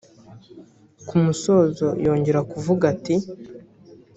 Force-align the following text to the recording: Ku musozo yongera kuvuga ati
Ku 1.07 1.15
musozo 1.25 1.87
yongera 2.05 2.39
kuvuga 2.51 2.83
ati 2.93 3.15